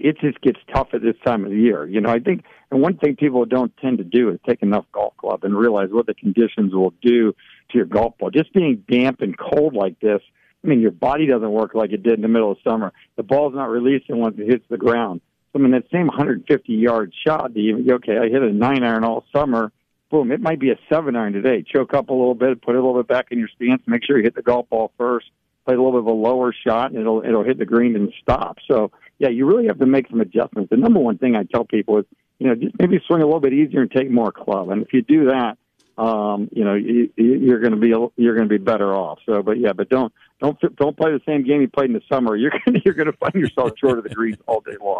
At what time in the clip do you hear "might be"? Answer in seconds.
20.40-20.70